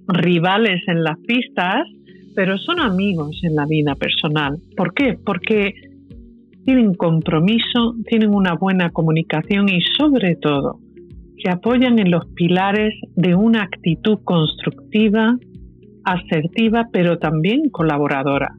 rivales 0.08 0.82
en 0.88 1.04
las 1.04 1.18
pistas, 1.20 1.88
pero 2.36 2.58
son 2.58 2.80
amigos 2.80 3.40
en 3.44 3.56
la 3.56 3.66
vida 3.66 3.96
personal. 3.96 4.58
¿Por 4.76 4.94
qué? 4.94 5.18
Porque 5.24 5.74
tienen 6.66 6.96
compromiso, 6.96 7.96
tienen 8.08 8.34
una 8.34 8.56
buena 8.56 8.90
comunicación 8.90 9.70
y 9.70 9.82
sobre 9.98 10.36
todo 10.36 10.80
se 11.44 11.52
apoyan 11.52 12.00
en 12.00 12.10
los 12.10 12.26
pilares 12.34 12.94
de 13.16 13.36
una 13.36 13.64
actitud 13.64 14.20
constructiva, 14.24 15.38
asertiva, 16.04 16.88
pero 16.92 17.20
también 17.20 17.70
colaboradora. 17.70 18.56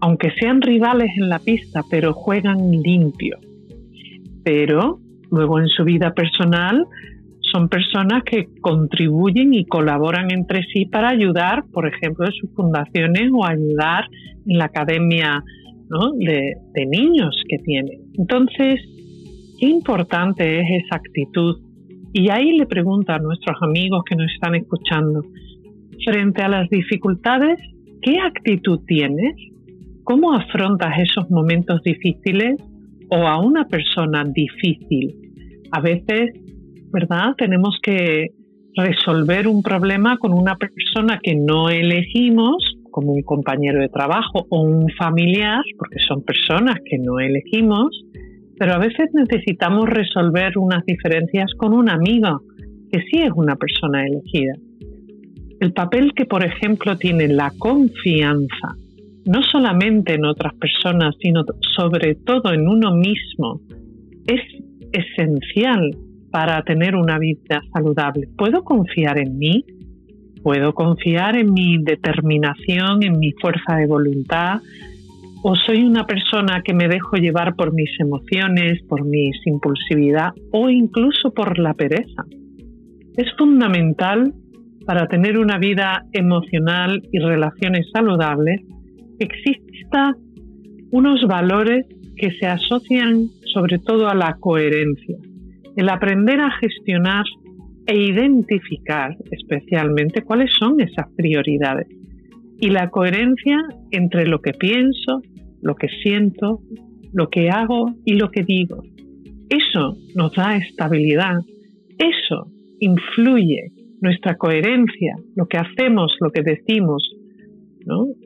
Aunque 0.00 0.30
sean 0.38 0.62
rivales 0.62 1.10
en 1.16 1.28
la 1.28 1.40
pista, 1.40 1.82
pero 1.90 2.12
juegan 2.12 2.70
limpio 2.70 3.38
pero 4.48 4.98
luego 5.30 5.60
en 5.60 5.68
su 5.68 5.84
vida 5.84 6.14
personal 6.14 6.86
son 7.52 7.68
personas 7.68 8.22
que 8.24 8.48
contribuyen 8.62 9.52
y 9.52 9.66
colaboran 9.66 10.30
entre 10.30 10.62
sí 10.72 10.86
para 10.86 11.10
ayudar, 11.10 11.64
por 11.70 11.86
ejemplo, 11.86 12.24
en 12.24 12.32
sus 12.32 12.54
fundaciones 12.54 13.30
o 13.30 13.44
ayudar 13.44 14.06
en 14.46 14.56
la 14.56 14.64
academia 14.64 15.44
de, 16.18 16.54
de 16.72 16.86
niños 16.86 17.36
que 17.46 17.58
tienen. 17.58 18.00
Entonces, 18.14 18.80
qué 19.60 19.66
importante 19.66 20.60
es 20.60 20.84
esa 20.84 20.96
actitud. 20.96 21.56
Y 22.14 22.30
ahí 22.30 22.56
le 22.56 22.64
pregunto 22.64 23.12
a 23.12 23.18
nuestros 23.18 23.58
amigos 23.60 24.02
que 24.08 24.16
nos 24.16 24.32
están 24.32 24.54
escuchando, 24.54 25.24
frente 26.06 26.40
a 26.40 26.48
las 26.48 26.70
dificultades, 26.70 27.58
¿qué 28.00 28.18
actitud 28.18 28.80
tienes? 28.86 29.34
¿Cómo 30.04 30.32
afrontas 30.32 30.94
esos 31.00 31.30
momentos 31.30 31.82
difíciles? 31.82 32.56
O 33.10 33.26
a 33.26 33.38
una 33.38 33.66
persona 33.66 34.24
difícil. 34.24 35.14
A 35.70 35.80
veces, 35.80 36.30
¿verdad? 36.92 37.34
Tenemos 37.36 37.78
que 37.82 38.28
resolver 38.74 39.48
un 39.48 39.62
problema 39.62 40.18
con 40.18 40.32
una 40.32 40.56
persona 40.56 41.18
que 41.22 41.34
no 41.34 41.68
elegimos, 41.68 42.76
como 42.90 43.12
un 43.12 43.22
compañero 43.22 43.80
de 43.80 43.88
trabajo 43.88 44.46
o 44.48 44.62
un 44.62 44.88
familiar, 44.98 45.62
porque 45.78 45.98
son 46.06 46.22
personas 46.22 46.76
que 46.84 46.98
no 46.98 47.18
elegimos, 47.18 47.90
pero 48.58 48.74
a 48.74 48.78
veces 48.78 49.10
necesitamos 49.12 49.88
resolver 49.88 50.58
unas 50.58 50.84
diferencias 50.84 51.52
con 51.56 51.72
un 51.72 51.88
amigo, 51.88 52.40
que 52.90 53.00
sí 53.10 53.22
es 53.22 53.30
una 53.34 53.56
persona 53.56 54.06
elegida. 54.06 54.54
El 55.60 55.72
papel 55.72 56.12
que, 56.14 56.24
por 56.24 56.44
ejemplo, 56.44 56.96
tiene 56.96 57.28
la 57.28 57.52
confianza 57.58 58.76
no 59.24 59.42
solamente 59.42 60.14
en 60.14 60.24
otras 60.24 60.54
personas, 60.54 61.14
sino 61.20 61.44
sobre 61.76 62.14
todo 62.14 62.52
en 62.52 62.68
uno 62.68 62.94
mismo, 62.94 63.60
es 64.26 64.40
esencial 64.92 65.96
para 66.30 66.62
tener 66.62 66.94
una 66.94 67.18
vida 67.18 67.62
saludable. 67.72 68.28
¿Puedo 68.36 68.62
confiar 68.64 69.18
en 69.18 69.38
mí? 69.38 69.64
¿Puedo 70.42 70.72
confiar 70.72 71.36
en 71.36 71.52
mi 71.52 71.78
determinación, 71.82 73.02
en 73.02 73.18
mi 73.18 73.32
fuerza 73.32 73.76
de 73.76 73.86
voluntad? 73.86 74.60
¿O 75.42 75.54
soy 75.54 75.82
una 75.82 76.06
persona 76.06 76.62
que 76.62 76.74
me 76.74 76.88
dejo 76.88 77.16
llevar 77.16 77.54
por 77.54 77.72
mis 77.72 77.90
emociones, 78.00 78.82
por 78.88 79.04
mi 79.04 79.30
impulsividad 79.44 80.32
o 80.52 80.68
incluso 80.68 81.32
por 81.32 81.58
la 81.58 81.74
pereza? 81.74 82.24
Es 83.16 83.26
fundamental 83.36 84.32
para 84.86 85.06
tener 85.06 85.38
una 85.38 85.58
vida 85.58 86.06
emocional 86.12 87.02
y 87.12 87.18
relaciones 87.18 87.86
saludables 87.92 88.62
exista 89.18 90.14
unos 90.90 91.26
valores 91.26 91.86
que 92.16 92.30
se 92.32 92.46
asocian 92.46 93.28
sobre 93.52 93.78
todo 93.78 94.08
a 94.08 94.14
la 94.14 94.36
coherencia, 94.40 95.16
el 95.76 95.88
aprender 95.88 96.40
a 96.40 96.50
gestionar 96.50 97.24
e 97.86 97.96
identificar 97.96 99.16
especialmente 99.30 100.22
cuáles 100.22 100.52
son 100.58 100.80
esas 100.80 101.06
prioridades. 101.16 101.86
Y 102.60 102.70
la 102.70 102.90
coherencia 102.90 103.58
entre 103.92 104.26
lo 104.26 104.40
que 104.40 104.52
pienso, 104.52 105.22
lo 105.62 105.74
que 105.74 105.88
siento, 106.02 106.60
lo 107.12 107.30
que 107.30 107.50
hago 107.50 107.94
y 108.04 108.14
lo 108.14 108.30
que 108.30 108.42
digo. 108.42 108.82
Eso 109.48 109.96
nos 110.14 110.34
da 110.34 110.56
estabilidad, 110.56 111.40
eso 111.98 112.50
influye 112.80 113.72
nuestra 114.00 114.36
coherencia, 114.36 115.16
lo 115.34 115.46
que 115.46 115.56
hacemos, 115.56 116.14
lo 116.20 116.30
que 116.30 116.42
decimos, 116.42 117.10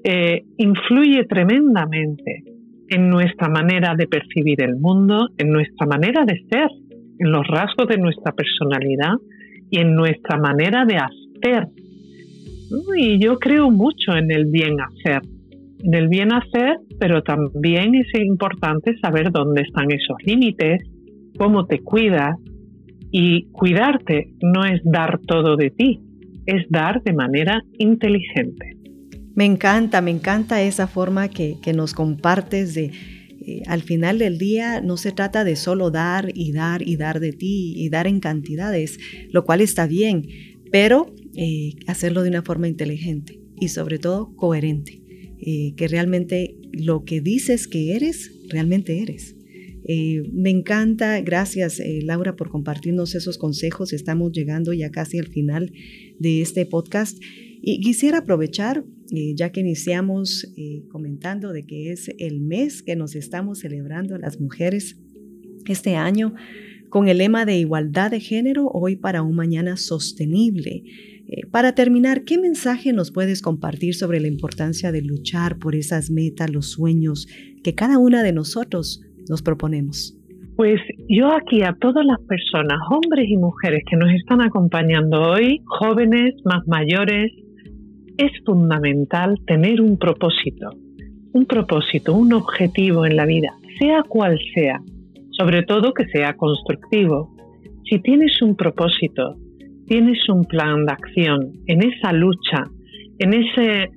eh, 0.04 0.42
influye 0.58 1.24
tremendamente 1.24 2.44
en 2.88 3.08
nuestra 3.08 3.48
manera 3.48 3.94
de 3.96 4.06
percibir 4.06 4.62
el 4.62 4.76
mundo, 4.76 5.28
en 5.38 5.50
nuestra 5.50 5.86
manera 5.86 6.24
de 6.24 6.42
ser, 6.50 6.68
en 7.18 7.30
los 7.30 7.46
rasgos 7.46 7.88
de 7.88 7.96
nuestra 7.96 8.32
personalidad 8.32 9.14
y 9.70 9.78
en 9.78 9.94
nuestra 9.94 10.36
manera 10.36 10.84
de 10.84 10.96
hacer. 10.96 11.68
Y 12.96 13.18
yo 13.18 13.38
creo 13.38 13.70
mucho 13.70 14.16
en 14.16 14.30
el 14.30 14.46
bien 14.46 14.76
hacer, 14.80 15.22
en 15.82 15.94
el 15.94 16.08
bien 16.08 16.32
hacer, 16.32 16.78
pero 16.98 17.22
también 17.22 17.94
es 17.94 18.08
importante 18.14 18.96
saber 18.98 19.30
dónde 19.30 19.62
están 19.62 19.90
esos 19.90 20.16
límites, 20.24 20.82
cómo 21.38 21.66
te 21.66 21.80
cuidas. 21.80 22.36
Y 23.14 23.50
cuidarte 23.52 24.28
no 24.40 24.64
es 24.64 24.80
dar 24.84 25.20
todo 25.26 25.56
de 25.56 25.68
ti, 25.68 26.00
es 26.46 26.66
dar 26.70 27.02
de 27.02 27.12
manera 27.12 27.62
inteligente. 27.78 28.81
Me 29.34 29.46
encanta, 29.46 30.02
me 30.02 30.10
encanta 30.10 30.62
esa 30.62 30.86
forma 30.86 31.28
que, 31.30 31.58
nos 31.74 31.94
compartes 31.94 32.74
de, 32.74 32.90
eh, 33.40 33.62
al 33.66 33.82
final 33.82 34.18
del 34.18 34.36
día 34.36 34.80
no 34.82 34.96
se 34.96 35.12
trata 35.12 35.44
de 35.44 35.56
solo 35.56 35.90
dar 35.90 36.30
y 36.34 36.52
dar 36.52 36.86
y 36.86 36.96
dar 36.96 37.18
de 37.18 37.32
ti 37.32 37.72
y 37.76 37.88
dar 37.88 38.06
en 38.06 38.20
cantidades, 38.20 38.98
lo 39.30 39.44
cual 39.44 39.62
está 39.62 39.86
bien, 39.86 40.26
pero 40.70 41.14
eh, 41.34 41.72
hacerlo 41.86 42.22
de 42.22 42.28
una 42.28 42.42
forma 42.42 42.68
inteligente 42.68 43.40
y 43.58 43.68
sobre 43.68 43.98
todo 43.98 44.34
coherente, 44.36 45.02
eh, 45.40 45.72
que 45.76 45.88
realmente 45.88 46.56
lo 46.72 47.04
que 47.04 47.20
dices 47.22 47.66
que 47.68 47.96
eres, 47.96 48.32
realmente 48.48 49.00
eres. 49.00 49.36
me 50.32 50.50
encanta, 50.50 51.20
gracias 51.22 51.82
Laura 52.02 52.36
por 52.36 52.50
compartirnos 52.50 53.14
esos 53.14 53.36
consejos. 53.36 53.92
Estamos 53.92 54.30
llegando 54.32 54.72
ya 54.72 54.90
casi 54.90 55.18
al 55.18 55.26
final 55.26 55.72
de 56.20 56.40
este 56.40 56.66
podcast 56.66 57.18
y 57.60 57.80
quisiera 57.80 58.18
aprovechar 58.18 58.84
eh, 59.14 59.34
ya 59.36 59.52
que 59.52 59.60
iniciamos 59.60 60.50
eh, 60.56 60.84
comentando 60.88 61.52
de 61.52 61.66
que 61.66 61.92
es 61.92 62.10
el 62.18 62.40
mes 62.40 62.82
que 62.82 62.96
nos 62.96 63.14
estamos 63.14 63.58
celebrando 63.58 64.16
las 64.16 64.40
mujeres 64.40 64.98
este 65.66 65.96
año 65.96 66.34
con 66.88 67.08
el 67.08 67.18
lema 67.18 67.44
de 67.44 67.58
igualdad 67.58 68.10
de 68.10 68.20
género 68.20 68.68
hoy 68.68 68.96
para 68.96 69.22
un 69.22 69.36
mañana 69.36 69.76
sostenible. 69.76 70.84
Eh, 71.28 71.46
para 71.50 71.74
terminar, 71.74 72.24
¿qué 72.24 72.38
mensaje 72.38 72.94
nos 72.94 73.12
puedes 73.12 73.42
compartir 73.42 73.94
sobre 73.94 74.18
la 74.18 74.28
importancia 74.28 74.92
de 74.92 75.02
luchar 75.02 75.58
por 75.58 75.74
esas 75.74 76.10
metas, 76.10 76.50
los 76.50 76.70
sueños 76.70 77.26
que 77.62 77.74
cada 77.74 77.98
una 77.98 78.22
de 78.22 78.32
nosotros 78.32 79.02
nos 79.28 79.42
proponemos? 79.42 80.18
Pues 80.56 80.80
yo 81.08 81.32
aquí 81.32 81.62
a 81.62 81.74
todas 81.74 82.04
las 82.06 82.20
personas, 82.20 82.78
hombres 82.90 83.26
y 83.28 83.36
mujeres 83.36 83.82
que 83.90 83.96
nos 83.96 84.10
están 84.10 84.40
acompañando 84.40 85.20
hoy, 85.20 85.60
jóvenes, 85.66 86.34
más 86.44 86.66
mayores, 86.66 87.30
es 88.26 88.32
fundamental 88.44 89.38
tener 89.46 89.80
un 89.80 89.98
propósito, 89.98 90.70
un 91.32 91.46
propósito, 91.46 92.14
un 92.14 92.32
objetivo 92.32 93.06
en 93.06 93.16
la 93.16 93.26
vida, 93.26 93.50
sea 93.78 94.02
cual 94.02 94.38
sea, 94.54 94.80
sobre 95.30 95.62
todo 95.62 95.92
que 95.94 96.06
sea 96.06 96.34
constructivo. 96.34 97.34
Si 97.84 97.98
tienes 98.00 98.40
un 98.42 98.56
propósito, 98.56 99.36
tienes 99.86 100.28
un 100.28 100.44
plan 100.44 100.86
de 100.86 100.92
acción 100.92 101.52
en 101.66 101.82
esa 101.82 102.12
lucha, 102.12 102.64
en 103.18 103.34
ese 103.34 103.90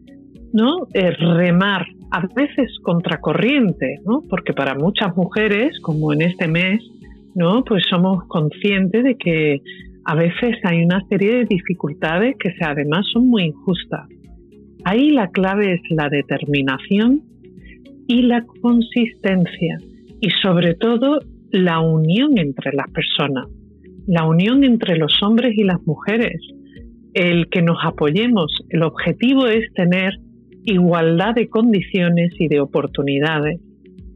¿no? 0.53 0.87
Eh, 0.93 1.11
remar, 1.11 1.85
a 2.11 2.25
veces 2.33 2.71
contracorriente, 2.81 3.99
¿no? 4.05 4.23
porque 4.29 4.53
para 4.53 4.73
muchas 4.73 5.15
mujeres, 5.17 5.77
como 5.81 6.13
en 6.13 6.21
este 6.21 6.47
mes, 6.47 6.81
¿no? 7.35 7.63
pues 7.65 7.83
somos 7.89 8.23
conscientes 8.29 9.03
de 9.03 9.17
que 9.17 9.59
a 10.05 10.15
veces 10.15 10.55
hay 10.63 10.83
una 10.83 11.01
serie 11.09 11.39
de 11.39 11.45
dificultades 11.45 12.35
que 12.39 12.53
además 12.61 13.05
son 13.11 13.27
muy 13.27 13.43
injustas. 13.43 14.07
Ahí 14.85 15.09
la 15.09 15.29
clave 15.31 15.73
es 15.73 15.81
la 15.89 16.09
determinación 16.09 17.23
y 18.07 18.21
la 18.21 18.45
consistencia 18.61 19.79
y 20.21 20.29
sobre 20.43 20.75
todo 20.75 21.21
la 21.49 21.79
unión 21.79 22.37
entre 22.37 22.71
las 22.73 22.91
personas, 22.91 23.47
la 24.05 24.25
unión 24.25 24.63
entre 24.63 24.97
los 24.97 25.23
hombres 25.23 25.57
y 25.57 25.63
las 25.63 25.81
mujeres, 25.87 26.39
el 27.15 27.49
que 27.49 27.63
nos 27.63 27.79
apoyemos. 27.83 28.63
El 28.69 28.83
objetivo 28.83 29.47
es 29.47 29.73
tener 29.73 30.19
igualdad 30.65 31.33
de 31.33 31.49
condiciones 31.49 32.33
y 32.37 32.47
de 32.47 32.59
oportunidades. 32.59 33.59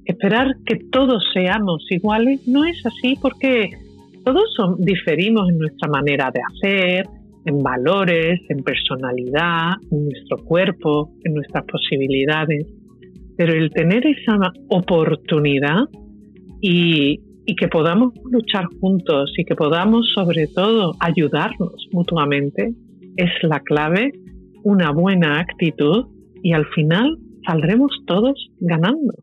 Esperar 0.06 0.56
que 0.68 0.76
todos 0.92 1.24
seamos 1.34 1.84
iguales 1.90 2.48
no 2.48 2.64
es 2.66 2.86
así 2.86 3.18
porque 3.20 3.72
todos 4.24 4.56
diferimos 4.78 5.50
en 5.50 5.58
nuestra 5.58 5.90
manera 5.90 6.32
de 6.32 6.42
hacer, 6.42 7.06
en 7.50 7.64
valores, 7.64 8.40
en 8.50 8.64
personalidad, 8.64 9.74
en 9.92 10.06
nuestro 10.06 10.38
cuerpo, 10.46 11.12
en 11.24 11.34
nuestras 11.34 11.66
posibilidades. 11.66 12.68
Pero 13.38 13.54
el 13.54 13.72
tener 13.72 14.06
esa 14.06 14.38
oportunidad 14.70 15.86
y, 16.62 17.20
que 17.58 17.68
podamos 17.68 18.14
luchar 18.32 18.66
juntos 18.80 19.34
y 19.36 19.44
que 19.44 19.56
podamos 19.56 20.08
sobre 20.14 20.46
todo 20.48 20.94
ayudarnos 21.00 21.88
mutuamente 21.92 22.76
es 23.18 23.32
la 23.42 23.60
clave, 23.62 24.12
una 24.64 24.92
buena 24.92 25.40
actitud 25.40 26.06
y 26.44 26.54
al 26.54 26.66
final 26.68 27.18
saldremos 27.48 27.92
todos 28.06 28.52
ganando. 28.60 29.14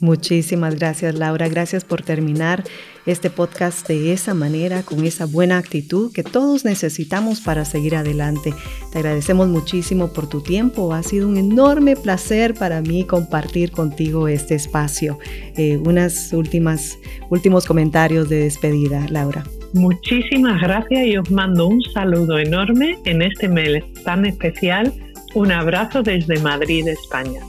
Muchísimas 0.00 0.74
gracias 0.74 1.14
Laura, 1.14 1.48
gracias 1.48 1.84
por 1.84 2.02
terminar 2.02 2.64
este 3.06 3.30
podcast 3.30 3.86
de 3.86 4.12
esa 4.12 4.34
manera, 4.34 4.82
con 4.82 5.04
esa 5.04 5.24
buena 5.24 5.56
actitud 5.58 6.12
que 6.12 6.22
todos 6.22 6.64
necesitamos 6.64 7.40
para 7.40 7.64
seguir 7.64 7.96
adelante. 7.96 8.52
Te 8.92 8.98
agradecemos 8.98 9.48
muchísimo 9.48 10.12
por 10.12 10.28
tu 10.28 10.42
tiempo, 10.42 10.92
ha 10.92 11.02
sido 11.02 11.28
un 11.28 11.36
enorme 11.36 11.96
placer 11.96 12.54
para 12.54 12.80
mí 12.80 13.04
compartir 13.04 13.70
contigo 13.70 14.26
este 14.26 14.54
espacio. 14.54 15.18
Eh, 15.56 15.76
unas 15.76 16.32
últimas, 16.32 16.98
últimos 17.30 17.64
comentarios 17.64 18.28
de 18.28 18.40
despedida, 18.40 19.06
Laura. 19.10 19.44
Muchísimas 19.74 20.60
gracias 20.60 21.06
y 21.06 21.16
os 21.16 21.30
mando 21.30 21.66
un 21.66 21.82
saludo 21.94 22.38
enorme 22.38 22.98
en 23.04 23.22
este 23.22 23.48
mes 23.48 23.84
tan 24.04 24.26
especial. 24.26 24.92
Un 25.34 25.50
abrazo 25.50 26.02
desde 26.02 26.38
Madrid, 26.40 26.86
España. 26.88 27.40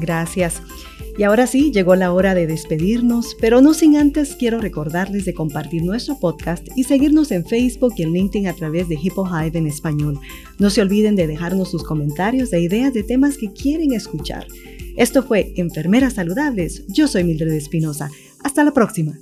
Gracias. 0.00 0.62
Y 1.18 1.24
ahora 1.24 1.48
sí, 1.48 1.72
llegó 1.72 1.96
la 1.96 2.12
hora 2.12 2.32
de 2.32 2.46
despedirnos, 2.46 3.36
pero 3.40 3.60
no 3.60 3.74
sin 3.74 3.96
antes 3.96 4.36
quiero 4.36 4.60
recordarles 4.60 5.24
de 5.24 5.34
compartir 5.34 5.82
nuestro 5.82 6.16
podcast 6.20 6.64
y 6.76 6.84
seguirnos 6.84 7.32
en 7.32 7.44
Facebook 7.44 7.94
y 7.96 8.04
en 8.04 8.12
LinkedIn 8.12 8.46
a 8.46 8.54
través 8.54 8.88
de 8.88 8.96
Hippo 9.02 9.26
Hive 9.26 9.58
en 9.58 9.66
español. 9.66 10.20
No 10.60 10.70
se 10.70 10.80
olviden 10.80 11.16
de 11.16 11.26
dejarnos 11.26 11.72
sus 11.72 11.82
comentarios 11.82 12.52
e 12.52 12.60
ideas 12.60 12.94
de 12.94 13.02
temas 13.02 13.36
que 13.36 13.52
quieren 13.52 13.94
escuchar. 13.94 14.46
Esto 14.96 15.24
fue 15.24 15.52
Enfermeras 15.56 16.12
Saludables. 16.12 16.84
Yo 16.86 17.08
soy 17.08 17.24
Mildred 17.24 17.52
Espinosa. 17.52 18.12
Hasta 18.44 18.62
la 18.62 18.72
próxima. 18.72 19.18